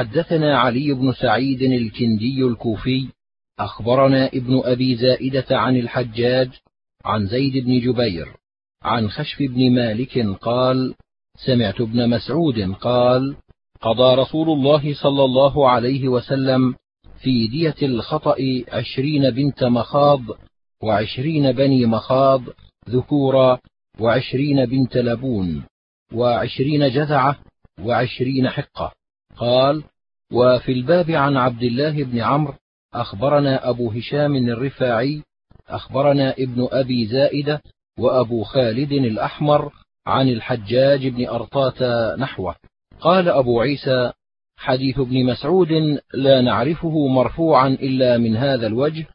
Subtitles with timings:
[0.00, 3.08] حدثنا علي بن سعيد الكندي الكوفي
[3.58, 6.50] أخبرنا ابن أبي زائدة عن الحجاج
[7.04, 8.28] عن زيد بن جبير
[8.82, 10.94] عن خشف بن مالك قال
[11.46, 13.36] سمعت ابن مسعود قال
[13.80, 16.74] قضى رسول الله صلى الله عليه وسلم
[17.22, 18.36] في دية الخطأ
[18.68, 20.20] عشرين بنت مخاض
[20.82, 22.42] وعشرين بني مخاض
[22.88, 23.58] ذكورا
[23.98, 25.64] وعشرين بنت لبون
[26.12, 27.38] وعشرين جذعة
[27.84, 28.99] وعشرين حقة.
[29.40, 29.82] قال
[30.32, 32.54] وفي الباب عن عبد الله بن عمرو
[32.94, 35.22] أخبرنا أبو هشام الرفاعي
[35.68, 37.62] أخبرنا ابن أبي زائدة
[37.98, 39.72] وأبو خالد الأحمر
[40.06, 42.54] عن الحجاج بن أرطاة نحوه.
[43.00, 44.12] قال أبو عيسى
[44.56, 45.72] حديث ابن مسعود
[46.14, 49.06] لا نعرفه مرفوعا إلا من هذا الوجه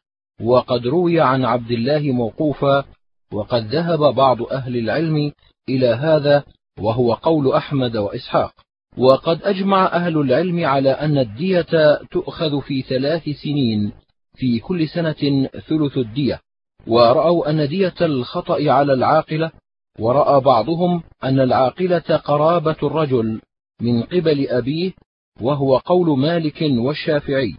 [0.42, 2.84] وقد روي عن عبد الله موقوفا
[3.32, 5.32] وقد ذهب بعض أهل العلم
[5.68, 6.44] إلى هذا
[6.80, 8.65] وهو قول أحمد وإسحاق.
[8.98, 13.92] وقد أجمع أهل العلم على أن الدية تؤخذ في ثلاث سنين
[14.34, 16.40] في كل سنة ثلث الدية
[16.86, 19.50] ورأوا أن دية الخطأ على العاقلة
[19.98, 23.40] ورأى بعضهم أن العاقلة قرابة الرجل
[23.80, 24.92] من قبل أبيه
[25.40, 27.56] وهو قول مالك والشافعي.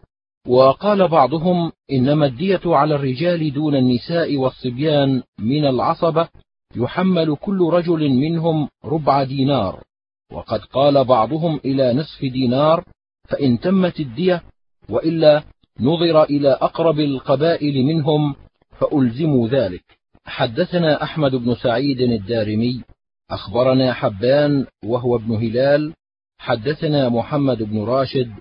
[0.48, 6.28] وقال بعضهم إنما الدية على الرجال دون النساء والصبيان من العصبة
[6.76, 9.83] يحمل كل رجل منهم ربع دينار.
[10.31, 12.83] وقد قال بعضهم إلى نصف دينار
[13.30, 14.44] فإن تمت الدية
[14.89, 15.44] وإلا
[15.80, 18.36] نظر إلى أقرب القبائل منهم
[18.80, 19.83] فألزموا ذلك.
[20.25, 22.83] حدثنا أحمد بن سعيد الدارمي
[23.31, 25.94] أخبرنا حبان وهو ابن هلال
[26.38, 28.31] حدثنا محمد بن راشد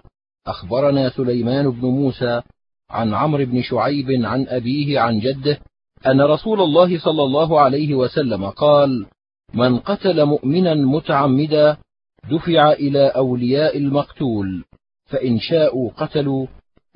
[0.47, 2.43] أخبرنا سليمان بن موسى
[2.91, 5.59] عن عمرو بن شعيب عن أبيه عن جده
[6.07, 9.07] أن رسول الله صلى الله عليه وسلم قال
[9.55, 11.77] من قتل مؤمنا متعمدا
[12.31, 14.65] دفع إلى أولياء المقتول
[15.05, 16.47] فإن شاءوا قتلوا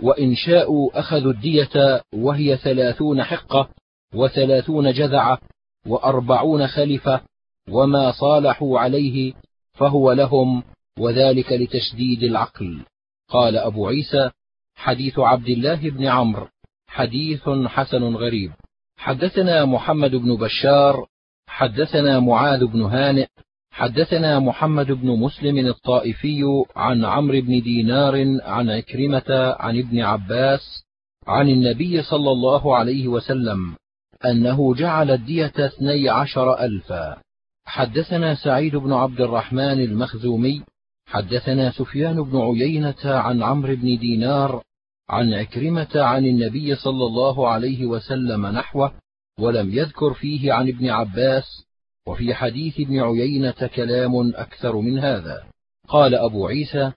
[0.03, 3.69] وإن شاءوا أخذوا الدية وهي ثلاثون حقة
[4.15, 5.39] وثلاثون جذعة
[5.87, 7.21] وأربعون خلفة
[7.69, 9.33] وما صالحوا عليه
[9.73, 10.63] فهو لهم
[10.99, 12.81] وذلك لتشديد العقل.
[13.29, 14.31] قال أبو عيسى
[14.75, 16.49] حديث عبد الله بن عمرو
[16.87, 18.53] حديث حسن غريب.
[18.97, 21.07] حدثنا محمد بن بشار
[21.51, 23.27] حدثنا معاذ بن هانئ
[23.71, 26.43] حدثنا محمد بن مسلم الطائفي
[26.77, 30.85] عن عمرو بن دينار عن عكرمة عن ابن عباس
[31.27, 33.77] عن النبي صلى الله عليه وسلم
[34.25, 37.17] أنه جعل الدية اثني عشر ألفا.
[37.65, 40.63] حدثنا سعيد بن عبد الرحمن المخزومي
[41.07, 44.63] حدثنا سفيان بن عيينة عن عمرو بن دينار
[45.09, 48.93] عن عكرمة عن النبي صلى الله عليه وسلم نحوه
[49.41, 51.67] ولم يذكر فيه عن ابن عباس
[52.07, 55.43] وفي حديث ابن عيينة كلام أكثر من هذا.
[55.89, 56.93] قال أبو عيسى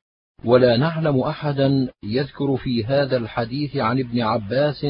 [0.45, 4.85] ولا نعلم أحدا يذكر في هذا الحديث عن ابن عباس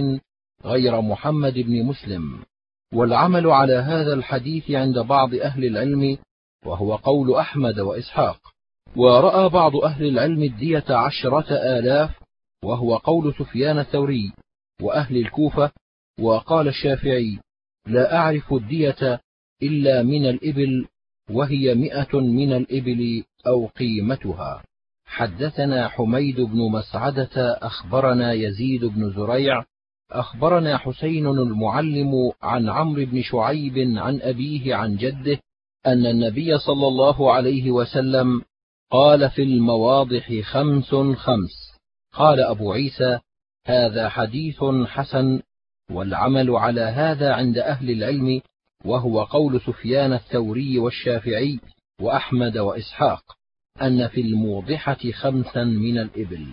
[0.65, 2.39] غير محمد بن مسلم.
[2.93, 6.17] والعمل على هذا الحديث عند بعض أهل العلم
[6.65, 8.39] وهو قول أحمد وإسحاق.
[8.95, 12.11] ورأى بعض أهل العلم الدية عشرة آلاف
[12.63, 14.33] وهو قول سفيان الثوري
[14.81, 15.71] وأهل الكوفة
[16.19, 17.39] وقال الشافعي
[17.87, 19.21] لا أعرف الدية
[19.63, 20.87] إلا من الإبل
[21.29, 24.63] وهي مئة من الإبل أو قيمتها.
[25.05, 29.65] حدثنا حميد بن مسعدة أخبرنا يزيد بن زريع
[30.11, 35.39] أخبرنا حسين المعلم عن عمرو بن شعيب عن أبيه عن جده
[35.87, 38.41] أن النبي صلى الله عليه وسلم
[38.91, 41.73] قال في المواضح خمس خمس.
[42.13, 43.19] قال أبو عيسى
[43.65, 45.41] هذا حديث حسن
[45.91, 48.41] والعمل على هذا عند أهل العلم
[48.85, 51.59] وهو قول سفيان الثوري والشافعي
[52.01, 53.23] وأحمد وإسحاق
[53.81, 56.47] أن في الموضحة خمسا من الإبل.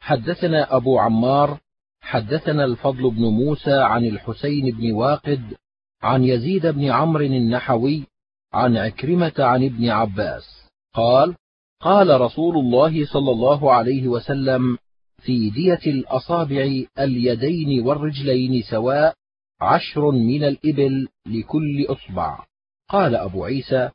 [0.00, 1.58] حدثنا أبو عمار
[2.00, 5.56] حدثنا الفضل بن موسى عن الحسين بن واقد
[6.02, 8.06] عن يزيد بن عمرو النحوي
[8.52, 11.34] عن عكرمة عن ابن عباس قال
[11.80, 14.78] قال رسول الله صلى الله عليه وسلم
[15.24, 19.14] في دية الأصابع اليدين والرجلين سواء
[19.60, 22.44] عشر من الإبل لكل أصبع.
[22.88, 23.90] قال أبو عيسى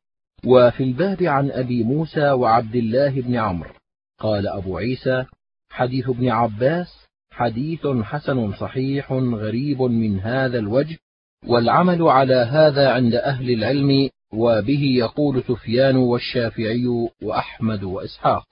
[0.45, 3.73] وفي الباب عن أبي موسى وعبد الله بن عمرو.
[4.19, 5.25] قال أبو عيسى
[5.69, 10.97] حديث ابن عباس حديث حسن صحيح غريب من هذا الوجه
[11.45, 16.87] والعمل على هذا عند أهل العلم وبه يقول سفيان والشافعي
[17.21, 18.47] وأحمد وإسحاق.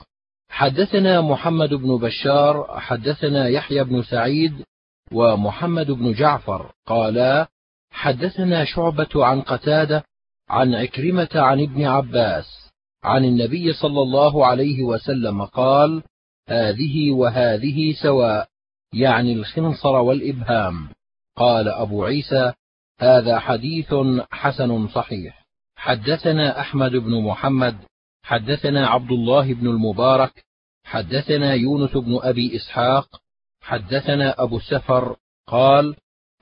[0.56, 4.66] حدثنا محمد بن بشار حدثنا يحيى بن سعيد
[5.12, 6.72] ومحمد بن جعفر.
[6.86, 7.48] قالا
[7.92, 10.04] حدثنا شعبة عن قتادة
[10.50, 12.72] عن عكرمة عن ابن عباس
[13.04, 16.04] عن النبي صلى الله عليه وسلم قال
[16.50, 18.48] هذه وهذه سواء
[18.94, 20.90] يعني الخنصر والإبهام.
[21.38, 22.54] قال أبو عيسى
[23.00, 23.94] هذا حديث
[24.32, 25.46] حسن صحيح.
[25.76, 27.78] حدثنا أحمد بن محمد
[28.26, 30.46] حدثنا عبد الله بن المبارك
[30.84, 33.22] حدثنا يونس بن أبي إسحاق
[33.62, 35.16] حدثنا أبو السفر
[35.48, 35.96] قال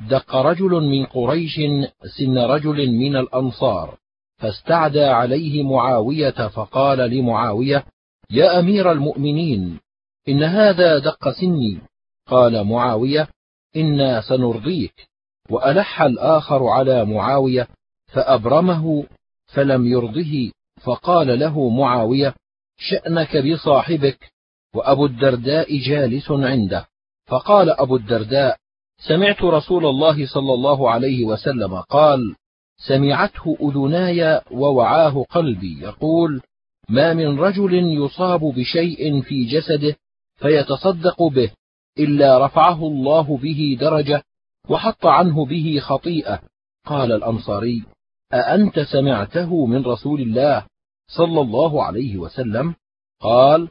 [0.09, 1.56] دق رجل من قريش
[2.18, 3.97] سن رجل من الأنصار
[4.38, 7.86] فاستعدى عليه معاوية فقال لمعاوية
[8.29, 9.79] يا أمير المؤمنين
[10.29, 11.81] إن هذا دق سني.
[12.27, 13.27] قال معاوية
[13.75, 14.94] إنا سنرضيك
[15.50, 17.68] وألح الآخر على معاوية
[18.07, 19.06] فأبرمه
[19.45, 20.51] فلم يرضه.
[20.83, 22.35] فقال له معاوية
[22.77, 24.31] شأنك بصاحبك
[24.75, 26.88] وأبو الدرداء جالس عنده.
[27.25, 28.57] فقال أبو الدرداء
[29.07, 32.35] سمعت رسول الله صلى الله عليه وسلم قال
[32.88, 36.41] سمعته أذناي ووعاه قلبي يقول
[36.89, 39.95] ما من رجل يصاب بشيء في جسده
[40.36, 41.51] فيتصدق به
[42.00, 44.24] إلا رفعه الله به درجة
[44.69, 46.39] وحط عنه به خطيئة.
[46.86, 47.83] قال الأنصاري
[48.33, 50.65] أأنت سمعته من رسول الله؟
[51.18, 52.75] صلى الله عليه وسلم
[53.19, 53.69] قال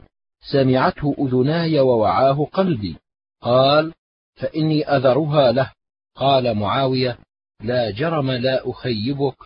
[0.51, 2.97] سمعته أذناي ووعاه قلبي.
[3.41, 3.93] قال
[4.35, 5.71] فإني أذرها له.
[6.15, 7.17] قال معاوية
[7.63, 9.37] لا جرم لا أخيبك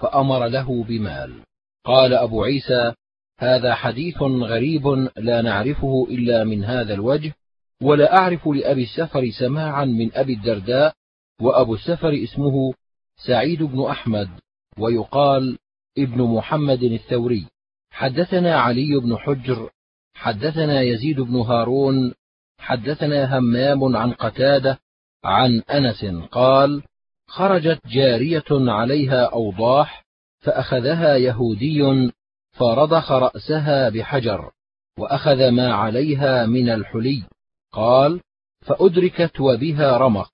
[0.00, 1.42] فأمر له بمال.
[1.84, 2.94] قال أبو عيسى
[3.38, 4.86] هذا حديث غريب
[5.16, 7.34] لا نعرفه إلا من هذا الوجه
[7.82, 10.94] ولا أعرف لأبي السفر سماعا من أبي الدرداء
[11.40, 12.74] وأبو السفر اسمه
[13.26, 14.28] سعيد بن أحمد
[14.78, 15.58] ويقال
[15.98, 17.46] ابن محمد الثوري.
[17.90, 19.70] حدثنا علي بن حجر
[20.14, 22.14] حدثنا يزيد بن هارون
[22.58, 24.78] حدثنا همام عن قتادة
[25.24, 26.82] عن أنس قال
[27.26, 30.04] خرجت جارية عليها أوضاح
[30.38, 32.10] فأخذها يهودي
[32.52, 34.50] فرضخ رأسها بحجر
[34.98, 37.22] وأخذ ما عليها من الحلي.
[37.72, 38.20] قال
[38.60, 40.30] فأدركت وبها رمق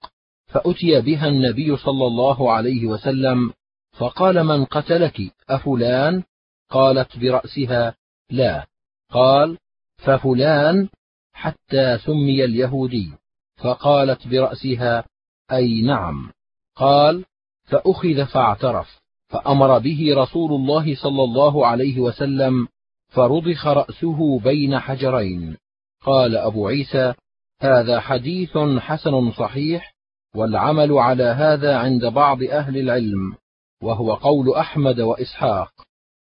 [0.46, 3.52] فأتي بها النبي صلى الله عليه وسلم
[3.92, 6.22] فقال من قتلك؟ أفلان؟
[6.70, 7.94] قالت برأسها
[8.30, 8.66] لا.
[9.10, 9.58] قال
[9.96, 10.88] ففلان
[11.32, 13.12] حتى سمي اليهودي.
[13.56, 15.04] فقالت برأسها
[15.52, 16.32] أي نعم.
[16.76, 17.24] قال
[17.64, 19.00] فأخذ فاعترف.
[19.28, 22.68] فأمر به رسول الله صلى الله عليه وسلم
[23.08, 25.56] فرضخ رأسه بين حجرين.
[26.02, 27.14] قال أبو عيسى
[27.60, 29.94] هذا حديث حسن صحيح
[30.34, 33.36] والعمل على هذا عند بعض أهل العلم.
[33.82, 35.72] وهو قول أحمد وإسحاق.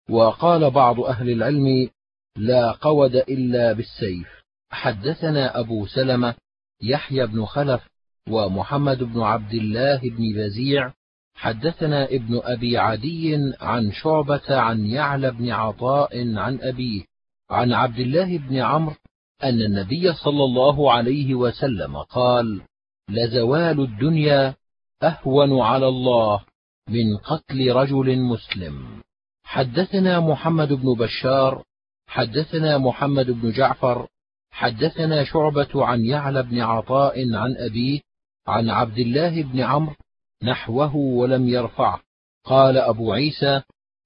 [0.09, 1.89] وقال بعض أهل العلم
[2.35, 4.27] لا قود إلا بالسيف.
[4.71, 6.35] حدثنا أبو سلمة
[6.81, 7.89] يحيى بن خلف
[8.29, 10.93] ومحمد بن عبد الله بن بزيع.
[11.39, 17.03] حدثنا ابن أبي عدي عن شعبة عن يعلى بن عطاء عن أبيه
[17.49, 18.95] عن عبد الله بن عمرو
[19.43, 22.61] أن النبي صلى الله عليه وسلم قال
[23.09, 24.55] لزوال الدنيا
[25.03, 26.41] أهون على الله
[26.89, 29.01] من قتل رجل مسلم.
[29.43, 31.63] حدثنا محمد بن بشار
[32.07, 34.07] حدثنا محمد بن جعفر
[34.51, 37.99] حدثنا شعبة عن يعلى بن عطاء عن أبيه
[38.47, 39.95] عن عبد الله بن عمرو
[40.43, 42.01] نحوه ولم يرفعه.
[42.43, 43.61] قال أبو عيسى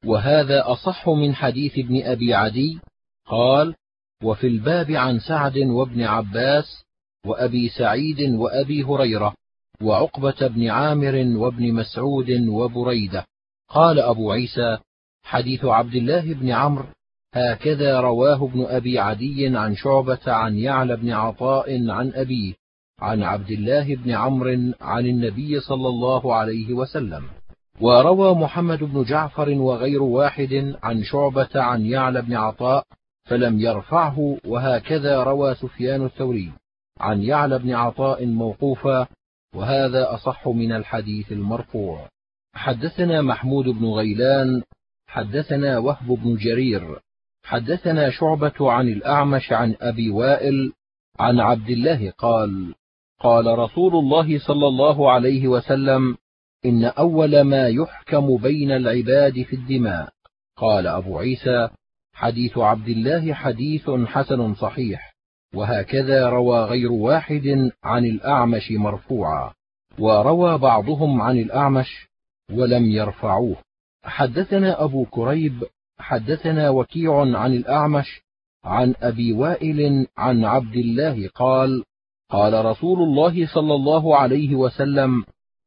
[0.06, 2.80] وهذا أصح من حديث ابن أبي عدي.
[3.26, 3.76] قال
[4.24, 6.84] وفي الباب عن سعد وابن عباس
[7.26, 9.36] وأبي سعيد وأبي هريرة
[9.84, 13.26] وعقبة بن عامر وابن مسعود وبريدة.
[13.70, 14.78] قال أبو عيسى
[15.24, 16.86] حديث عبد الله بن عمرو
[17.34, 22.54] هكذا رواه ابن أبي عدي عن شعبة عن يعلى بن عطاء عن أبيه
[23.00, 27.24] عن عبد الله بن عمرو عن النبي صلى الله عليه وسلم.
[27.82, 32.84] وروى محمد بن جعفر وغير واحد عن شعبة عن يعلى بن عطاء
[33.30, 36.52] فلم يرفعه وهكذا روى سفيان الثوري.
[37.00, 39.08] عن يعلى بن عطاء موقوفا
[39.54, 42.10] وهذا أصح من الحديث المرفوع.
[42.54, 44.64] حدثنا محمود بن غيلان
[45.08, 47.00] حدثنا وهب بن جرير
[47.44, 50.74] حدثنا شعبة عن الأعمش عن أبي وائل
[51.20, 52.76] عن عبد الله قال
[53.20, 56.18] قال رسول الله صلى الله عليه وسلم
[56.66, 60.10] إن أول ما يحكم بين العباد في الدماء.
[60.58, 61.70] قال أبو عيسى
[62.14, 65.13] حديث عبد الله حديث حسن صحيح.
[65.54, 69.54] وهكذا روى غير واحد عن الأعمش مرفوعا
[70.00, 72.10] وروى بعضهم عن الأعمش
[72.52, 73.56] ولم يرفعوه.
[74.04, 75.64] حدثنا أبو كريب
[75.98, 78.22] حدثنا وكيع عن الأعمش
[78.64, 81.84] عن أبي وائل عن عبد الله قال
[82.30, 85.24] قال رسول الله صلى الله عليه وسلم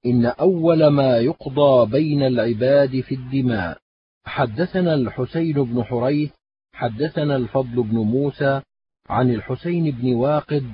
[0.06, 3.78] إن أول ما يقضى بين العباد في الدماء.
[4.24, 6.30] حدثنا الحسين بن حريث
[6.72, 8.62] حدثنا الفضل بن موسى
[9.08, 10.66] عن الحسين بن واقد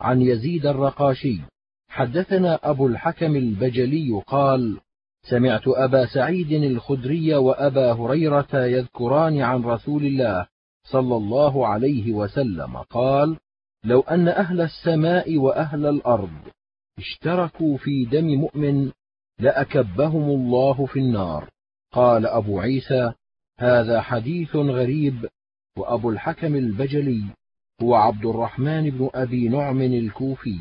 [0.00, 1.40] عن يزيد الرقاشي.
[1.88, 4.80] حدثنا أبو الحكم البجلي قال
[5.22, 10.46] سمعت أبا سعيد الخدري وأبا هريرة يذكران عن رسول الله
[10.84, 13.36] صلى الله عليه وسلم قال
[13.84, 16.30] لو أن أهل السماء وأهل الأرض
[16.98, 18.90] اشتركوا في دم مؤمن
[19.38, 21.50] لأكبهم الله في النار.
[21.92, 23.12] قال أبو عيسى
[23.58, 25.28] هذا حديث غريب.
[25.78, 27.24] وأبو الحكم البجلي
[27.82, 30.60] هو عبد الرحمن بن أبي نعم الكوفي.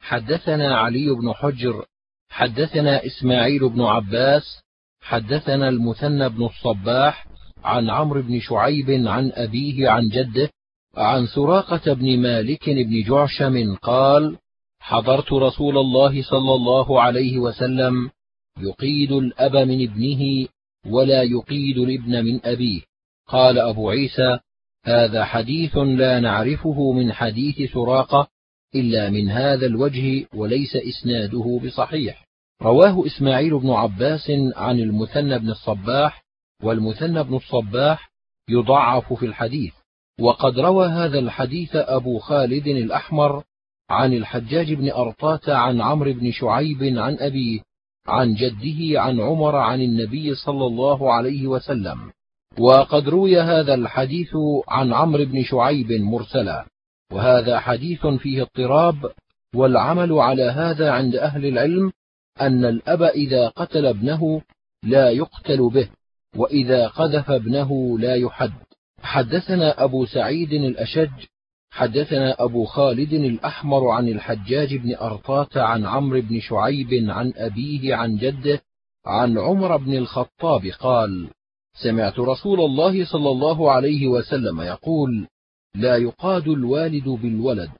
[0.00, 1.84] حدثنا علي بن حجر
[2.30, 4.60] حدثنا إسماعيل بن عباس
[5.00, 7.26] حدثنا المثنى بن الصباح
[7.64, 10.50] عن عمرو بن شعيب عن أبيه عن جده
[10.96, 14.38] عن سراقة بن مالك بن جعشم قال
[14.80, 18.10] حضرت رسول الله صلى الله عليه وسلم
[18.58, 20.48] يقيد الأب من ابنه
[20.86, 22.80] ولا يقيد الابن من أبيه.
[23.28, 24.38] قال أبو عيسى
[24.86, 28.28] هذا حديث لا نعرفه من حديث سراقة
[28.74, 32.26] إلا من هذا الوجه وليس إسناده بصحيح.
[32.62, 36.24] رواه إسماعيل بن عباس عن المثنى بن الصباح
[36.62, 38.10] والمثنى بن الصباح
[38.48, 39.72] يضعف في الحديث.
[40.20, 43.42] وقد روى هذا الحديث أبو خالد الأحمر
[43.90, 47.60] عن الحجاج بن أرطاة عن عمرو بن شعيب عن أبيه
[48.06, 52.12] عن جده عن عمر عن النبي صلى الله عليه وسلم.
[52.58, 54.30] وقد روي هذا الحديث
[54.68, 56.66] عن عمرو بن شعيب مرسلا
[57.12, 59.12] وهذا حديث فيه اضطراب
[59.54, 61.92] والعمل على هذا عند أهل العلم
[62.40, 64.42] أن الأب إذا قتل ابنه
[64.82, 65.88] لا يقتل به
[66.36, 68.52] وإذا قذف ابنه لا يحد.
[69.02, 71.26] حدثنا أبو سعيد الأشج
[71.70, 78.16] حدثنا أبو خالد الأحمر عن الحجاج بن أرطاة عن عمرو بن شعيب عن أبيه عن
[78.16, 78.62] جده
[79.06, 81.30] عن عمر بن الخطاب قال
[81.82, 85.28] سمعت رسول الله صلى الله عليه وسلم يقول
[85.74, 87.70] لا يقاد الوالد بالولد.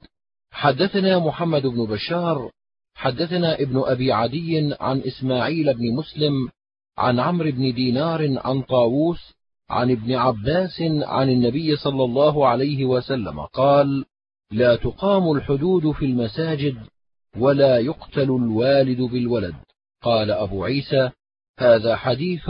[0.51, 2.51] حدثنا محمد بن بشار
[2.95, 6.49] حدثنا ابن أبي عدي عن إسماعيل بن مسلم
[6.97, 9.33] عن عمرو بن دينار عن طاووس
[9.69, 14.05] عن ابن عباس عن النبي صلى الله عليه وسلم قال
[14.51, 16.77] لا تقام الحدود في المساجد
[17.37, 19.55] ولا يقتل الوالد بالولد.
[20.01, 21.09] قال أبو عيسى
[21.59, 22.49] هذا حديث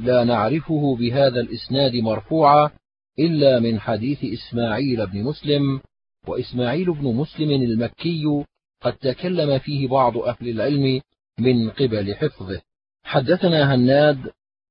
[0.00, 2.70] لا نعرفه بهذا الإسناد مرفوعا
[3.18, 5.80] إلا من حديث إسماعيل بن مسلم
[6.28, 8.44] وإسماعيل بن مسلم المكي
[8.82, 11.00] قد تكلم فيه بعض أهل العلم
[11.38, 12.60] من قبل حفظه.
[13.04, 14.18] حدثنا هناد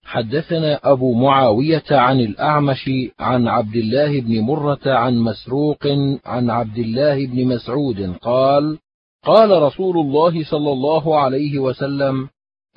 [0.04, 5.88] حدثنا أبو معاوية عن الأعمش عن عبد الله بن مرة عن مسروق
[6.26, 8.80] عن عبد الله بن مسعود قال
[9.26, 12.30] قال رسول الله صلى الله عليه وسلم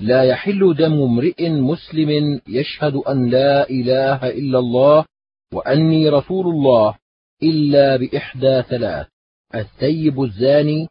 [0.03, 5.05] لا يحل دم امرئ مسلم يشهد أن لا إله إلا الله
[5.53, 6.95] وأني رسول الله
[7.43, 9.07] إلا بإحدى ثلاث
[9.55, 10.87] الثيب الزاني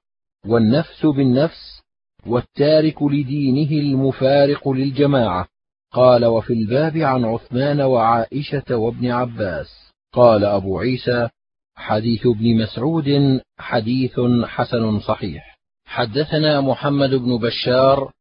[0.47, 1.83] والنفس بالنفس
[2.27, 5.49] والتارك لدينه المفارق للجماعة.
[5.93, 9.93] قال وفي الباب عن عثمان وعائشة وابن عباس.
[10.13, 11.29] قال أبو عيسى
[11.77, 15.59] حديث ابن مسعود حديث حسن صحيح.
[15.85, 18.13] حدثنا محمد بن بشار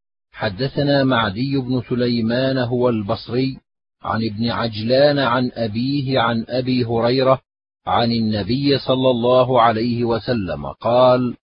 [0.41, 3.57] حدثنا معدي بن سليمان هو البصري
[4.01, 7.41] عن ابن عجلان عن أبيه عن أبي هريرة
[7.87, 11.35] عن النبي صلى الله عليه وسلم قال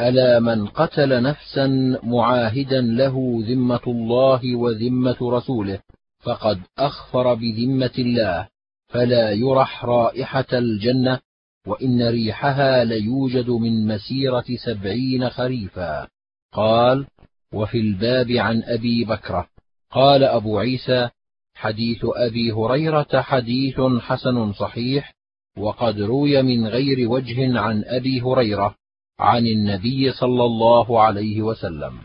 [0.00, 1.66] ألا من قتل نفسا
[2.02, 5.78] معاهدا له ذمة الله وذمة رسوله
[6.20, 8.48] فقد أخفر بذمة الله
[8.86, 11.20] فلا يرح رائحة الجنة
[11.66, 16.08] وإن ريحها ليوجد من مسيرة سبعين خريفا.
[16.52, 17.06] قال
[17.52, 19.48] وفي الباب عن أبي بكرة
[19.90, 21.08] قال أبو عيسى
[21.54, 25.14] حديث أبي هريرة حديث حسن صحيح
[25.58, 28.74] وقد روي من غير وجه عن أبي هريرة
[29.18, 31.98] عن النبي صلى الله عليه وسلم.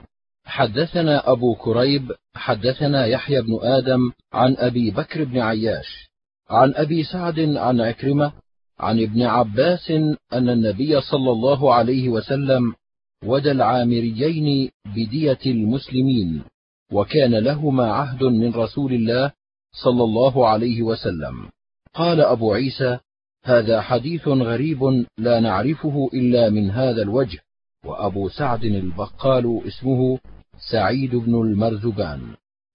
[0.45, 6.12] حدثنا أبو كريب حدثنا يحيى بن آدم عن أبي بكر بن عياش
[6.50, 8.33] عن أبي سعد عن عكرمة
[8.79, 9.91] عن ابن عباس
[10.33, 12.74] أن النبي صلى الله عليه وسلم
[13.25, 16.44] ودى العامريين بدية المسلمين
[16.92, 19.32] وكان لهما عهد من رسول الله
[19.84, 21.50] صلى الله عليه وسلم.
[21.94, 22.98] قال أبو عيسى
[23.44, 27.40] هذا حديث غريب لا نعرفه إلا من هذا الوجه.
[27.86, 30.20] وأبو سعد البقال اسمه
[30.72, 32.22] سعيد بن المرزبان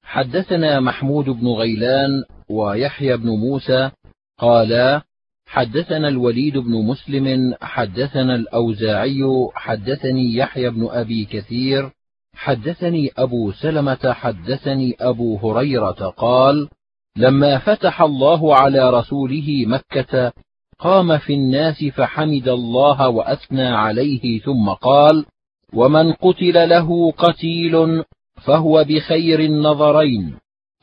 [0.02, 3.90] حدثنا محمود بن غيلان ويحيى بن موسى
[4.38, 5.02] قالا
[5.46, 9.24] حدثنا الوليد بن مسلم حدثنا الأوزاعي
[9.54, 11.90] حدثني يحيى بن أبي كثير
[12.34, 16.68] حدثني أبو سلمة حدثني أبو هريرة قال
[17.16, 20.32] لما فتح الله على رسوله مكة
[20.78, 25.24] قام في الناس فحمد الله وأثنى عليه ثم قال
[25.72, 28.04] ومن قتل له قتيل
[28.44, 30.36] فهو بخير النظرين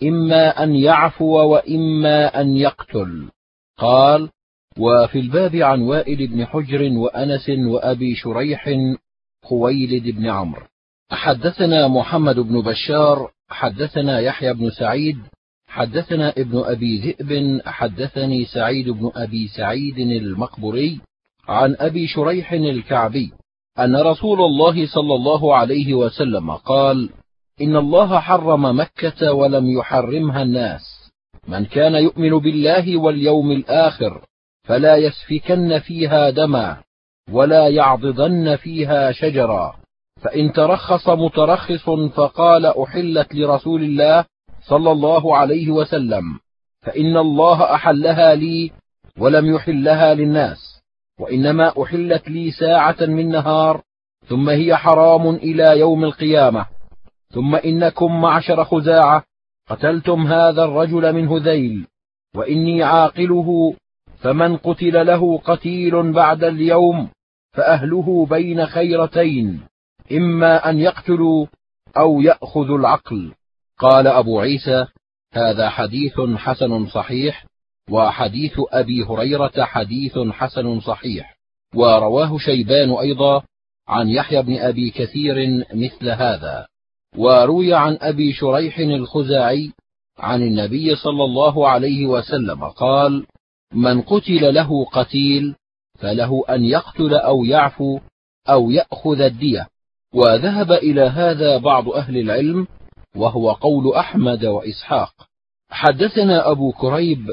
[0.03, 3.29] إما أن يعفو وإما أن يقتل
[3.77, 4.29] قال
[4.77, 8.69] وفي الباب عن وائل بن حجر وأنس وأبي شريح
[9.43, 10.61] خويلد بن عمرو.
[11.11, 15.17] حدثنا محمد بن بشار حدثنا يحيى بن سعيد
[15.67, 20.99] حدثنا ابن أبي ذئب حدثني سعيد بن أبي سعيد المقبري
[21.47, 23.31] عن أبي شريح الكعبي
[23.79, 27.09] أن رسول الله صلى الله عليه وسلم قال
[27.61, 30.81] إن الله حرم مكة ولم يحرمها الناس.
[31.47, 34.21] من كان يؤمن بالله واليوم الآخر
[34.63, 36.77] فلا يسفكن فيها دما
[37.31, 39.75] ولا يعضدن فيها شجرا.
[40.21, 44.25] فإن ترخص مترخص فقال أحلت لرسول الله
[44.61, 46.23] صلى الله عليه وسلم
[46.81, 48.71] فإن الله أحلها لي
[49.17, 50.81] ولم يحلها للناس
[51.19, 53.81] وإنما أحلت لي ساعة من نهار
[54.27, 56.65] ثم هي حرام إلى يوم القيامة.
[57.29, 59.23] ثم إنكم معشر خزاعة
[59.69, 61.87] قتلتم هذا الرجل من هذيل
[62.35, 63.75] وإني عاقله
[64.23, 67.09] فمن قتل له قتيل بعد اليوم
[67.51, 69.61] فأهله بين خيرتين
[70.11, 71.45] إما أن يقتلوا
[71.97, 73.33] أو يأخذوا العقل.
[73.79, 74.85] قال أبو عيسى
[75.33, 77.45] هذا حديث حسن صحيح
[77.89, 81.37] وحديث أبي هريرة حديث حسن صحيح.
[81.75, 83.43] ورواه شيبان أيضا
[83.87, 86.67] عن يحيى بن أبي كثير مثل هذا.
[87.17, 89.71] وروي عن أبي شريح الخزاعي
[90.19, 93.25] عن النبي صلى الله عليه وسلم قال
[93.73, 95.55] من قتل له قتيل
[95.99, 97.99] فله أن يقتل أو يعفو
[98.49, 99.67] أو يأخذ الدية.
[100.13, 102.67] وذهب إلى هذا بعض أهل العلم
[103.15, 105.13] وهو قول أحمد وإسحاق.
[105.69, 107.27] حدثنا أبو كريب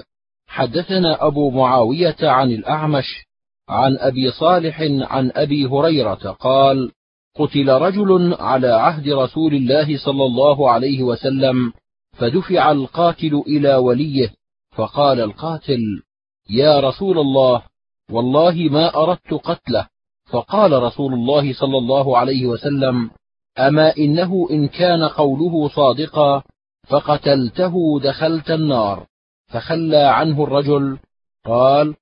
[0.47, 3.27] حدثنا أبو معاوية عن الأعمش
[3.69, 6.93] عن أبي صالح عن أبي هريرة قال
[7.37, 11.73] قتل رجل على عهد رسول الله صلى الله عليه وسلم
[12.13, 14.31] فدفع القاتل إلى وليه
[14.77, 16.03] فقال القاتل
[16.51, 17.63] يا رسول الله
[18.11, 19.87] والله ما أردت قتله.
[20.31, 23.11] فقال رسول الله صلى الله عليه وسلم
[23.59, 26.43] أما إنه إن كان قوله صادقا
[26.89, 29.07] فقتلته دخلت النار.
[29.47, 30.99] فخلى عنه الرجل
[31.45, 31.95] قال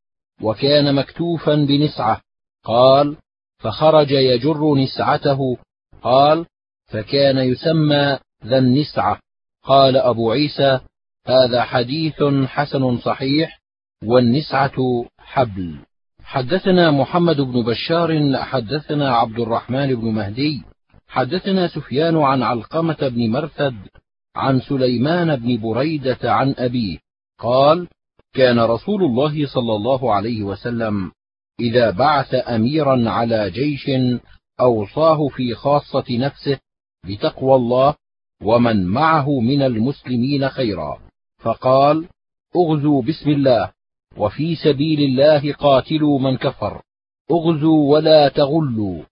[0.43, 2.21] وكان مكتوفا بنسعة.
[2.65, 3.17] قال
[3.59, 5.57] فخرج يجر نسعته.
[6.03, 6.47] قال
[6.87, 9.19] فكان يسمى ذا النسعة.
[9.65, 10.81] قال أبو عيسى
[11.27, 13.58] هذا حديث حسن صحيح
[14.05, 15.79] والنسعة حبل.
[16.23, 20.63] حدثنا محمد بن بشار حدثنا عبد الرحمن بن مهدي
[21.09, 23.75] حدثنا سفيان عن علقمة بن مرثد
[24.37, 26.99] عن سليمان بن بريدة عن أبيه
[27.39, 27.89] قال
[28.35, 31.13] كان رسول الله صلى الله عليه وسلم
[31.61, 33.91] إذا بعث اميرا على جيش
[34.61, 36.59] أوصاه في خاصة نفسه
[37.05, 37.95] بتقوى الله
[38.43, 40.99] ومن معه من المسلمين خيرا
[41.39, 42.09] فقال
[42.57, 43.78] اغزوا بسم الله.
[44.17, 46.83] وفي سبيل الله قاتلوا من كفر.
[47.31, 49.03] اغزوا ولا تغلوا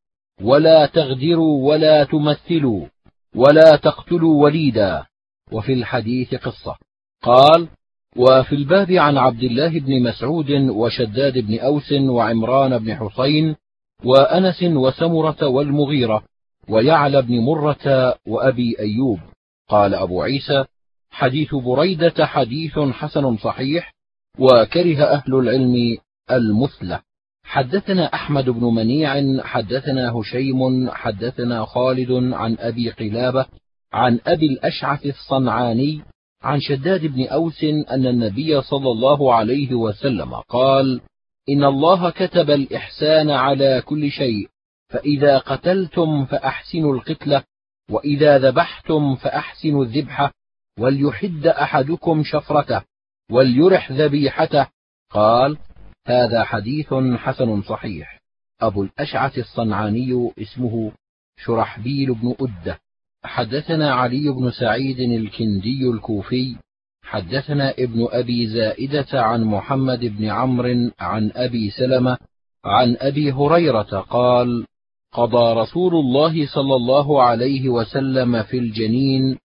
[0.43, 2.87] ولا تغدروا ولا تمثلوا
[3.35, 5.07] ولا تقتلوا وليدا.
[5.53, 6.77] وفي الحديث قصة.
[7.23, 7.69] قال
[8.17, 13.57] وفي الباب عن عبد الله بن مسعود وشداد بن أوس وعمران بن حسين
[14.05, 16.23] وأنس وسمرة والمغيرة
[16.69, 19.21] ويعلى بن مرة وأبي أيوب.
[19.69, 20.65] قال أبو عيسى
[21.11, 23.96] حديث بريدة حديث حسن صحيح
[24.39, 25.97] وكره أهل العلم
[26.31, 27.01] المثلة.
[27.45, 33.47] حدثنا أحمد بن منيع حدثنا هشيم حدثنا خالد عن أبي قلابة
[33.93, 36.03] عن أبي الأشعث الصنعاني
[36.43, 41.01] عن شداد بن أوس أن النبي صلى الله عليه وسلم قال
[41.49, 44.49] إن الله كتب الإحسان على كل شيء
[44.89, 47.43] فإذا قتلتم فأحسنوا القتله
[47.91, 50.33] وإذا ذبحتم فأحسنوا الذبحه
[50.79, 52.83] وليحد أحدكم شفرته.
[53.31, 54.67] وليرح ذبيحته.
[55.11, 55.59] قال
[56.07, 58.21] هذا حديث حسن صحيح.
[58.61, 60.93] أبو الأشعث الصنعاني اسمه
[61.37, 62.79] شرحبيل بن أدة.
[63.25, 66.57] حدثنا علي بن سعيد الكندي الكوفي.
[67.03, 72.19] حدثنا ابن أبي زائدة عن محمد بن عمرو عن أبي سلمة
[72.65, 74.67] عن أبي هريرة قال
[75.13, 79.39] قضى رسول الله صلى الله عليه وسلم في الجنين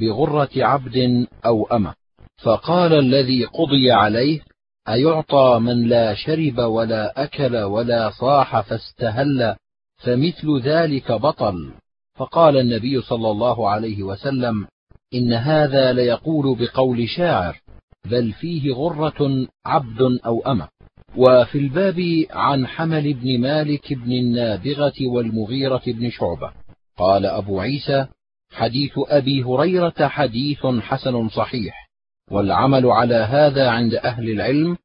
[0.00, 1.94] بغرة عبد أو أمة.
[2.42, 4.40] فقال الذي قضي عليه
[4.88, 9.56] أيعطى من لا شرب ولا أكل ولا صاح فاستهل
[9.96, 11.72] فمثل ذلك بطل.
[12.14, 14.66] فقال النبي صلى الله عليه وسلم
[15.14, 17.60] إن هذا ليقول بقول شاعر
[18.04, 20.68] بل فيه غرة عبد أو أمة.
[21.16, 26.52] وفي الباب عن حمل بن مالك بن النابغة والمغيرة بن شعبة.
[26.98, 28.06] قال أبو عيسى
[28.52, 31.85] حديث أبي هريرة حديث حسن صحيح.
[32.30, 34.76] والعمل على هذا عند أهل العلم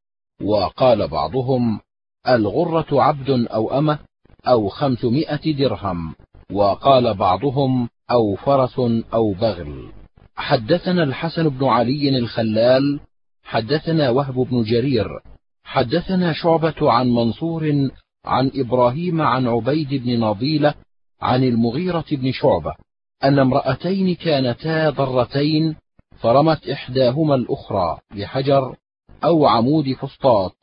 [0.42, 1.80] وقال بعضهم
[2.28, 4.00] الغرة عبد أو أمة
[4.48, 6.16] أو خمسمائة درهم
[6.52, 8.80] وقال بعضهم أو فرس
[9.14, 9.92] أو بغل.
[10.36, 13.00] حدثنا الحسن بن علي الخلال
[13.44, 15.08] حدثنا وهب بن جرير
[15.64, 17.90] حدثنا شعبة عن منصور
[18.26, 20.74] عن إبراهيم عن عبيد بن نضيلة
[21.22, 22.76] عن المغيرة بن شعبة
[23.24, 25.76] أن امرأتين كانتا ضرتين
[26.22, 28.76] فرمت إحداهما الأخرى بحجر
[29.24, 30.56] أو عمود فسطاط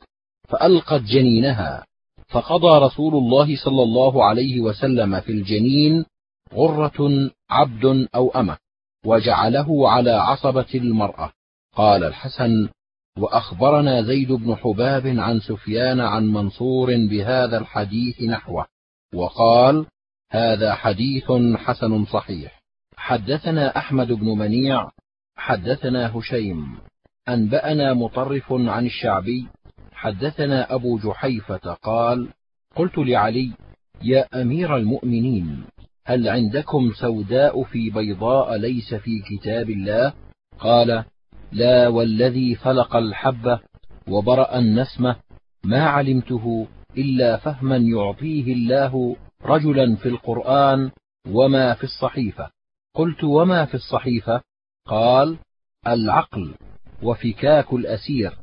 [0.47, 1.85] فألقت جنينها
[2.27, 6.05] فقضى رسول الله صلى الله عليه وسلم في الجنين
[6.53, 8.57] غرة عبد أو أمة
[9.05, 11.31] وجعله على عصبة المرأة.
[11.75, 12.69] قال الحسن
[13.17, 18.65] وأخبرنا زيد بن حباب عن سفيان عن منصور بهذا الحديث نحوه
[19.13, 19.85] وقال
[20.31, 22.61] هذا حديث حسن صحيح.
[22.95, 24.89] حدثنا أحمد بن منيع
[25.39, 26.77] حدثنا هشيم
[27.29, 29.47] أنبأنا مطرف عن الشعبي
[29.93, 32.27] حدثنا أبو جحيفة قال
[32.75, 33.51] قلت لعلي
[34.03, 35.63] يا أمير المؤمنين
[36.05, 40.13] هل عندكم سوداء في بيضاء ليس في كتاب الله؟
[40.59, 41.03] قال
[41.51, 43.59] لا والذي فلق الحبة
[44.07, 45.15] وبرأ النسمة
[45.63, 50.91] ما علمته إلا فهما يعطيه الله رجلا في القرآن
[51.27, 52.49] وما في الصحيفة.
[52.95, 54.41] قلت وما في الصحيفة؟
[54.89, 55.37] قال
[55.87, 56.53] العقل
[57.03, 58.33] وفكاك الأسير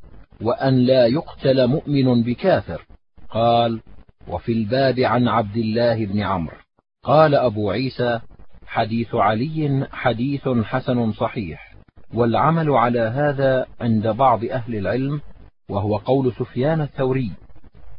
[0.42, 2.86] وأن لا يقتل مؤمن بكافر.
[3.30, 3.80] قال
[4.28, 6.56] وفي الباب عن عبد الله بن عمرو.
[7.04, 8.20] قال أبو عيسى
[8.66, 11.74] حديث علي حديث حسن صحيح
[12.14, 15.20] والعمل على هذا عند بعض أهل العلم
[15.68, 17.32] وهو قول سفيان الثوري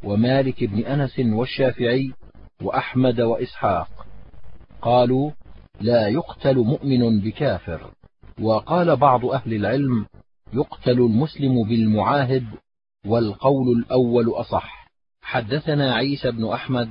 [0.04, 2.12] ومالك بن أنس والشافعي
[2.62, 4.06] وأحمد وإسحاق.
[4.82, 5.30] قالوا
[5.80, 7.97] لا يقتل مؤمن بكافر.
[8.40, 10.06] وقال بعض أهل العلم
[10.52, 12.44] يقتل المسلم بالمعاهد
[13.06, 14.88] والقول الأول أصح.
[15.22, 16.88] حدثنا عيسى بن أحمد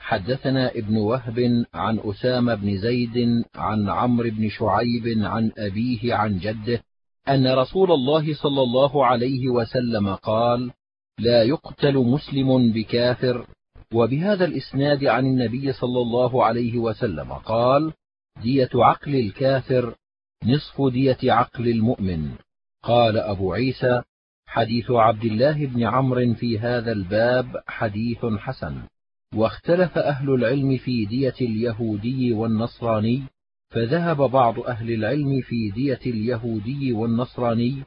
[0.00, 6.82] حدثنا ابن وهب عن أسامة بن زيد عن عمرو بن شعيب عن أبيه عن جده
[7.28, 10.70] أن رسول الله صلى الله عليه وسلم قال
[11.18, 13.46] لا يقتل مسلم بكافر.
[13.94, 17.92] وبهذا الإسناد عن النبي صلى الله عليه وسلم قال
[18.42, 19.94] دية عقل الكافر
[20.44, 22.30] نصف دية عقل المؤمن.
[22.82, 24.02] قال أبو عيسى
[24.46, 28.82] حديث عبد الله بن عمرو في هذا الباب حديث حسن.
[29.34, 33.22] واختلف أهل العلم في دية اليهودي والنصراني
[33.70, 37.82] فذهب بعض أهل العلم في دية اليهودي والنصراني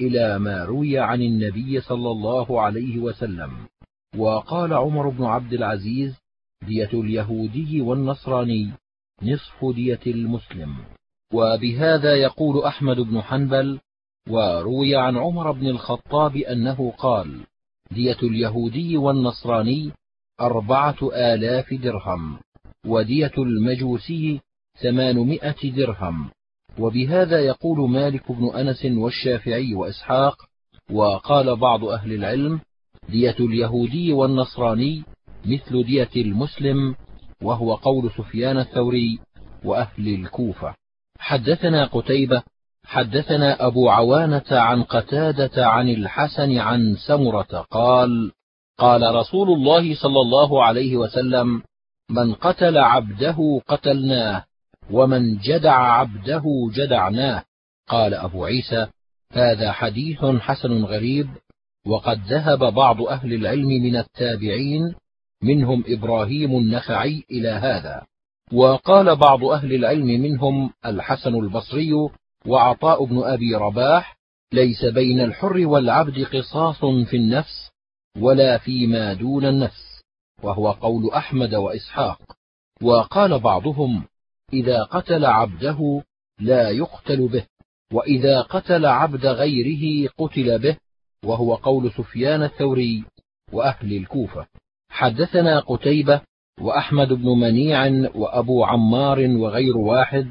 [0.00, 3.52] إلى ما روي عن النبي صلى الله عليه وسلم.
[4.16, 6.16] وقال عمر بن عبد العزيز
[6.66, 8.70] دية اليهودي والنصراني
[9.22, 10.97] نصف دية المسلم.
[11.32, 13.80] وبهذا يقول أحمد بن حنبل
[14.28, 17.40] وروي عن عمر بن الخطاب أنه قال
[17.90, 19.92] دية اليهودي والنصراني
[20.40, 22.38] أربعة آلاف درهم
[22.86, 24.40] ودية المجوسي
[24.82, 26.30] ثمانمائة درهم.
[26.78, 30.36] وبهذا يقول مالك بن أنس والشافعي وإسحاق
[30.90, 32.60] وقال بعض أهل العلم
[33.08, 35.02] دية اليهودي والنصراني
[35.44, 36.94] مثل دية المسلم
[37.42, 39.18] وهو قول سفيان الثوري
[39.64, 40.74] وأهل الكوفة.
[41.18, 42.42] حدثنا قتيبة
[42.84, 48.32] حدثنا أبو عوانة عن قتادة عن الحسن عن سمرة قال
[48.78, 51.62] قال رسول الله صلى الله عليه وسلم
[52.10, 54.44] من قتل عبده قتلناه
[54.90, 57.44] ومن جدع عبده جدعناه.
[57.88, 58.86] قال أبو عيسى
[59.32, 61.28] هذا حديث حسن غريب
[61.86, 64.94] وقد ذهب بعض أهل العلم من التابعين
[65.42, 68.06] منهم إبراهيم النخعي إلى هذا.
[68.52, 71.92] وقال بعض أهل العلم منهم الحسن البصري
[72.46, 74.18] وعطاء بن أبي رباح
[74.52, 77.70] ليس بين الحر والعبد قصاص في النفس
[78.18, 80.02] ولا فيما دون النفس
[80.42, 82.18] وهو قول أحمد وإسحاق.
[82.82, 84.04] وقال بعضهم
[84.52, 86.02] إذا قتل عبده
[86.40, 87.46] لا يقتل به
[87.92, 90.76] وإذا قتل عبد غيره قتل به
[91.24, 93.04] وهو قول سفيان الثوري
[93.52, 94.46] وأهل الكوفة.
[94.90, 96.20] حدثنا قتيبة
[96.60, 100.26] وأحمد بن منيع وأبو عمار وغير واحد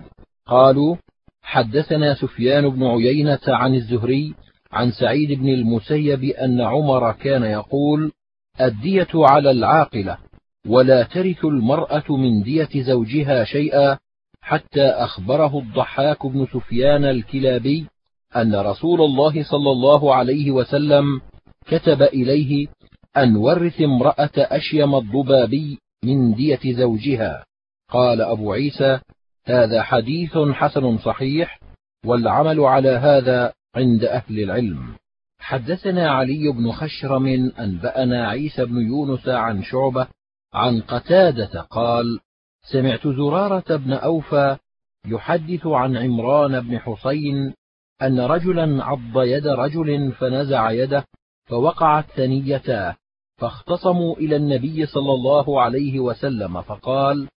[0.48, 0.96] قالوا
[1.42, 4.34] حدثنا سفيان بن عيينة عن الزهري
[4.72, 8.12] عن سعيد بن المسيب أن عمر كان يقول
[8.62, 10.18] الدية على العاقلة
[10.68, 13.98] ولا ترث المرأة من دية زوجها شيئا.
[14.42, 17.88] حتى أخبره الضحاك بن سفيان الكلابي
[18.36, 21.22] أن رسول الله صلى الله عليه وسلم
[21.66, 22.68] كتب إليه
[23.18, 27.46] أن ورث امرأة أشيم الضبابي من دية زوجها.
[27.90, 29.00] قال أبو عيسى
[29.46, 31.60] هذا حديث حسن صحيح
[32.06, 34.96] والعمل على هذا عند أهل العلم.
[35.40, 40.08] حدثنا علي بن خشرم أنبأنا عيسى بن يونس عن شعبة
[40.54, 42.20] عن قتادة قال
[42.72, 44.58] سمعت زرارة بن أوفى
[45.06, 47.54] يحدث عن عمران بن حسين
[48.02, 51.06] أن رجلا عض يد رجل فنزع يده
[51.46, 52.96] فوقعت ثنيتاه
[53.38, 57.28] فاختصموا إلى النبي صلى الله عليه وسلم فقال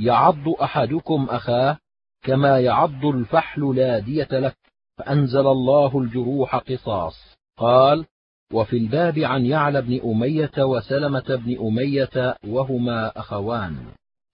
[0.00, 1.78] يعض أحدكم أخاه
[2.22, 4.56] كما يعض الفحل لا دية لك
[4.98, 7.36] فأنزل الله الجروح قصاص.
[7.56, 8.04] قال
[8.52, 13.76] وفي الباب عن يعلى بن أمية وسلمة بن أمية وهما أخوان.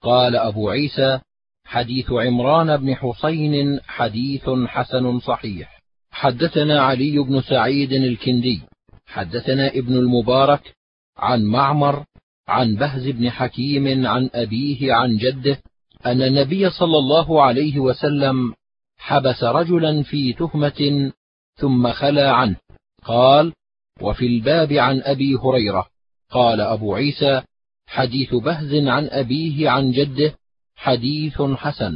[0.03, 1.21] قال أبو عيسى
[1.65, 5.81] حديث عمران بن حسين حديث حسن صحيح.
[6.11, 8.63] حدثنا علي بن سعيد الكندي.
[9.07, 10.75] حدثنا ابن المبارك
[11.17, 12.05] عن معمر
[12.49, 15.59] عن بهز بن حكيم عن أبيه عن جده
[16.07, 18.55] أن النبي صلى الله عليه وسلم
[18.99, 21.13] حبس رجلا في تهمة
[21.57, 22.57] ثم خلا عنه.
[23.05, 23.53] قال
[24.01, 25.87] وفي الباب عن أبي هريرة.
[26.31, 27.43] قال أبو عيسى
[27.87, 30.35] حديث بهز عن أبيه عن جده
[30.77, 31.93] حديث حسن.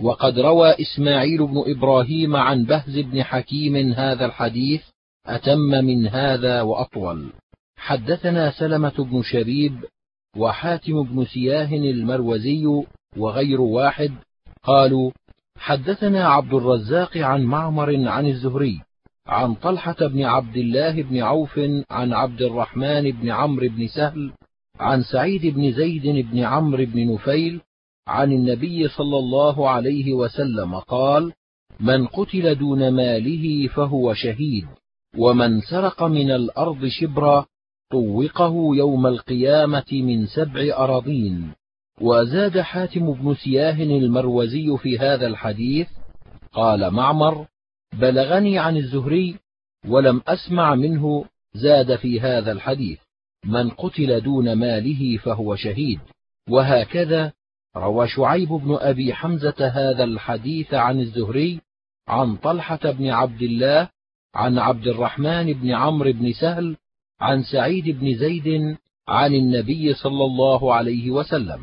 [0.00, 4.82] وقد روى إسماعيل بن إبراهيم عن بهز بن حكيم هذا الحديث
[5.26, 7.32] أتم من هذا وأطول.
[7.76, 9.84] حدثنا سلمة بن شبيب
[10.36, 12.66] وحاتم بن سياه المروزي
[13.16, 14.12] وغير واحد
[14.62, 15.10] قالوا
[15.58, 18.80] حدثنا عبد الرزاق عن معمر عن الزهري
[19.26, 21.60] عن طلحة بن عبد الله بن عوف
[21.90, 24.32] عن عبد الرحمن بن عمرو بن سهل
[24.80, 27.60] عن سعيد بن زيد بن عمرو بن نفيل
[28.08, 31.32] عن النبي صلى الله عليه وسلم قال
[31.80, 34.66] من قتل دون ماله فهو شهيد
[35.18, 37.46] ومن سرق من الأرض شبرا
[37.94, 41.52] طوقه يوم القيامة من سبع أراضين.
[42.00, 45.88] وزاد حاتم بن سياه المروزي في هذا الحديث
[46.52, 47.46] قال معمر
[47.92, 49.36] بلغني عن الزهري
[49.88, 52.98] ولم أسمع منه زاد في هذا الحديث
[53.44, 56.00] من قتل دون ماله فهو شهيد.
[56.50, 57.32] وهكذا
[57.76, 61.60] روى شعيب بن أبي حمزة هذا الحديث عن الزهري
[62.08, 63.88] عن طلحة بن عبد الله
[64.34, 66.76] عن عبد الرحمن بن عمرو بن سهل
[67.20, 68.76] عن سعيد بن زيد
[69.08, 71.60] عن النبي صلى الله عليه وسلم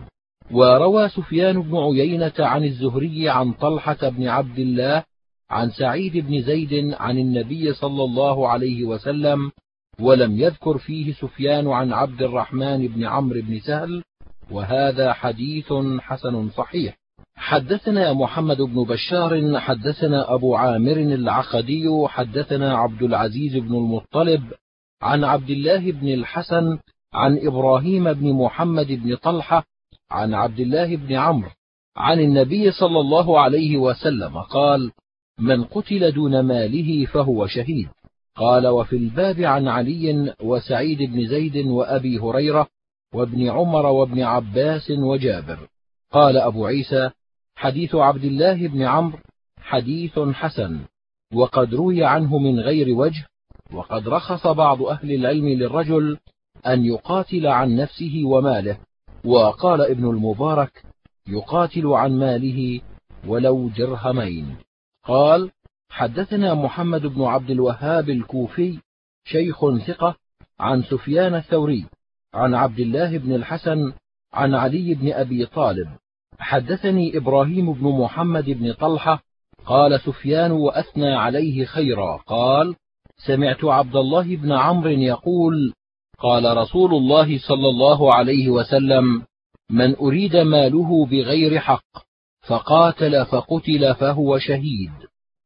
[0.52, 5.04] وروى سفيان بن عيينة عن الزهري عن طلحة بن عبد الله
[5.50, 9.52] عن سعيد بن زيد عن النبي صلى الله عليه وسلم
[10.00, 14.04] ولم يذكر فيه سفيان عن عبد الرحمن بن عمرو بن سهل
[14.52, 16.98] وهذا حديث حسن صحيح.
[17.36, 24.44] حدثنا محمد بن بشار حدثنا أبو عامر العقدي حدثنا عبد العزيز بن المطلب
[25.02, 26.78] عن عبد الله بن الحسن
[27.14, 29.64] عن إبراهيم بن محمد بن طلحة
[30.12, 31.50] عن عبد الله بن عمرو
[31.98, 34.92] عن النبي صلى الله عليه وسلم قال
[35.40, 37.90] من قتل دون ماله فهو شهيد.
[38.36, 42.68] قال وفي الباب عن علي وسعيد بن زيد وأبي هريرة
[43.14, 45.68] وابن عمر وابن عباس وجابر.
[46.12, 47.10] قال أبو عيسى
[47.56, 49.20] حديث عبد الله بن عمرو
[49.62, 50.80] حديث حسن
[51.34, 53.28] وقد روي عنه من غير وجه
[53.74, 56.18] وقد رخص بعض أهل العلم للرجل
[56.68, 58.78] أن يقاتل عن نفسه وماله
[59.26, 60.84] وقال ابن المبارك
[61.28, 62.82] يقاتل عن ماله
[63.28, 64.56] ولو درهمين
[65.04, 65.52] قال
[65.90, 68.80] حدثنا محمد بن عبد الوهاب الكوفي
[69.26, 70.16] شيخ ثقة
[70.60, 71.86] عن سفيان الثوري
[72.34, 73.94] عن عبد الله بن الحسن
[74.34, 75.90] عن علي بن أبي طالب.
[76.40, 79.24] حدثني إبراهيم بن محمد بن طلحة
[79.66, 82.76] قال سفيان وأثنى عليه خيرا قال
[83.28, 85.74] سمعت عبد الله بن عمرو يقول
[86.20, 89.24] قال رسول الله صلى الله عليه وسلم
[89.70, 92.12] من أريد ماله بغير حق
[92.48, 94.92] فقاتل فقتل فهو شهيد.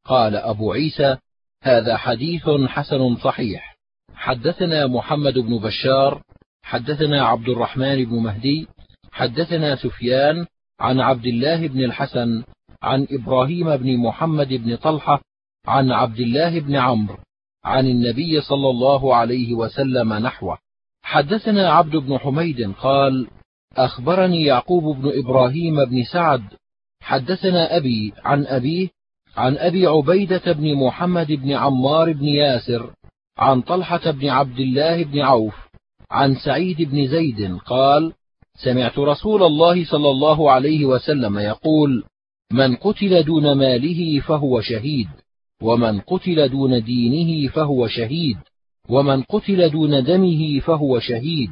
[0.05, 1.17] قال أبو عيسى
[1.63, 3.77] هذا حديث حسن صحيح.
[4.15, 6.21] حدثنا محمد بن بشار
[6.63, 8.67] حدثنا عبد الرحمن بن مهدي
[9.11, 10.45] حدثنا سفيان
[10.79, 12.43] عن عبد الله بن الحسن
[12.81, 15.21] عن إبراهيم بن محمد بن طلحة
[15.65, 17.17] عن عبد الله بن عمرو.
[17.65, 20.58] عن النبي صلى الله عليه وسلم نحوه.
[21.04, 23.28] حدثنا عبد بن حميد قال
[23.78, 26.43] أخبرني يعقوب بن إبراهيم بن سعد.
[27.01, 28.89] حدثنا أبي عن أبيه
[29.38, 32.93] عن أبي عبيدة بن محمد بن عمار بن ياسر
[33.38, 35.56] عن طلحة بن عبد الله بن عوف
[36.12, 38.13] عن سعيد بن زيد قال
[38.63, 42.04] سمعت رسول الله صلى الله عليه وسلم يقول
[42.51, 45.08] من قتل دون ماله فهو شهيد.
[45.61, 48.37] ومن قتل دون دينه فهو شهيد.
[48.89, 51.51] ومن قتل دون دمه فهو شهيد.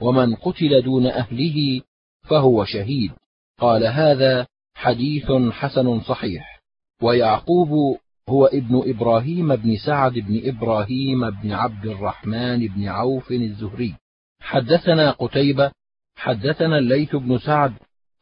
[0.00, 1.80] ومن قتل دون أهله
[2.22, 3.12] فهو شهيد.
[3.58, 6.60] قال هذا حديث حسن صحيح.
[7.02, 13.94] ويعقوب هو ابن إبراهيم بن سعد بن إبراهيم بن عبد الرحمن بن عوف الزهري.
[14.40, 15.72] حدثنا قتيبة
[16.16, 17.72] حدثنا الليث بن سعد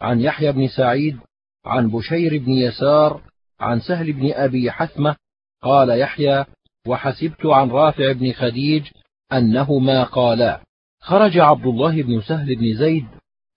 [0.01, 1.19] عن يحيى بن سعيد
[1.65, 3.32] عن بشير بن يسار
[3.63, 5.17] عن سهل بن أبي حثمة
[5.63, 6.45] قال يحيى
[6.87, 8.87] وحسبت عن رافع بن خديج
[9.33, 10.61] أنهما قالا
[11.01, 13.07] خرج عبد الله بن سهل بن زيد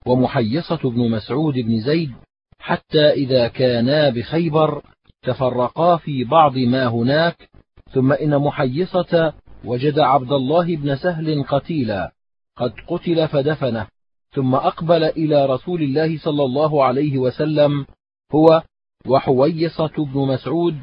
[0.06, 2.12] ومحيصة بن مسعود بن زيد
[2.58, 4.82] حتى إذا كانا بخيبر
[5.22, 7.48] تفرقا في بعض ما هناك
[7.92, 9.32] ثم إن محيصة
[9.64, 12.12] وجد عبد الله بن سهل قتيلا
[12.56, 13.86] قد قتل فدفنه
[14.30, 17.86] ثم أقبل إلى رسول الله صلى الله عليه وسلم
[18.34, 18.62] هو
[19.06, 20.76] وحويصة بن مسعود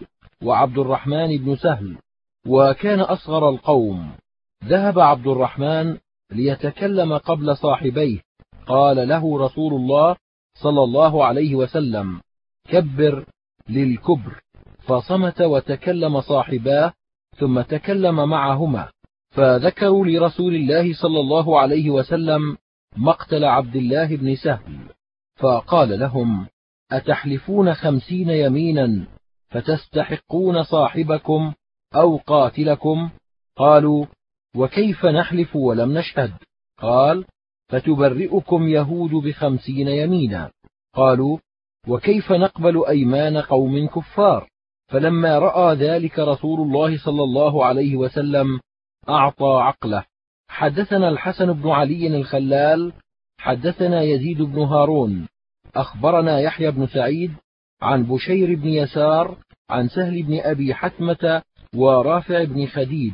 [0.43, 1.97] وعبد الرحمن بن سهل
[2.47, 4.11] وكان أصغر القوم.
[4.65, 5.97] ذهب عبد الرحمن
[6.31, 8.19] ليتكلم قبل صاحبيه.
[8.67, 10.15] قال له رسول الله
[10.53, 12.21] صلى الله عليه وسلم
[12.69, 13.25] كبر
[13.69, 14.41] للكبر.
[14.79, 16.93] فصمت وتكلم صاحباه
[17.37, 18.89] ثم تكلم معهما.
[19.33, 22.57] فذكروا لرسول الله صلى الله عليه وسلم
[22.97, 24.79] مقتل عبد الله بن سهل
[25.35, 26.47] فقال لهم
[26.97, 29.07] أتحلفون خمسين يمينا
[29.49, 31.53] فتستحقون صاحبكم
[31.95, 33.09] أو قاتلكم؟
[33.55, 34.05] قالوا
[34.55, 36.33] وكيف نحلف ولم نشهد؟
[36.77, 37.25] قال
[37.69, 40.51] فتبرئكم يهود بخمسين يمينا.
[40.95, 41.37] قالوا
[41.87, 44.47] وكيف نقبل أيمان قوم كفار؟
[44.87, 48.59] فلما رأى ذلك رسول الله صلى الله عليه وسلم
[49.09, 50.05] أعطى عقله.
[50.47, 52.93] حدثنا الحسن بن علي الخلال
[53.37, 55.27] حدثنا يزيد بن هارون.
[55.75, 57.31] أخبرنا يحيى بن سعيد
[57.81, 59.37] عن بشير بن يسار
[59.69, 61.41] عن سهل بن أبي حتمة
[61.75, 63.13] ورافع بن خديج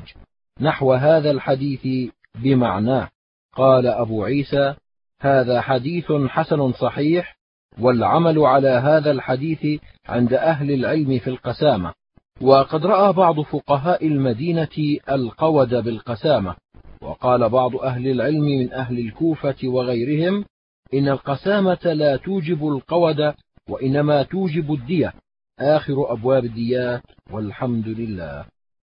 [0.61, 3.09] نحو هذا الحديث بمعناه.
[3.55, 4.75] قال أبو عيسى
[5.21, 7.37] هذا حديث حسن صحيح
[7.79, 11.93] والعمل على هذا الحديث عند أهل العلم في القسامة.
[12.41, 16.55] وقد رأى بعض فقهاء المدينة القود بالقسامة.
[17.01, 20.45] وقال بعض أهل العلم من أهل الكوفة وغيرهم
[20.93, 23.33] إن القسامة لا توجب القود
[23.69, 25.13] وإنما توجب الدية.
[25.59, 28.45] آخر أبواب الديات والحمد لله.